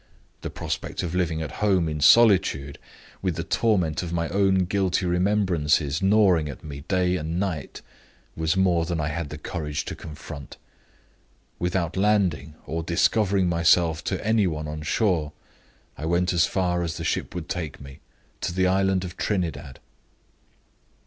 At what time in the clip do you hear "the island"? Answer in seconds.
18.51-19.03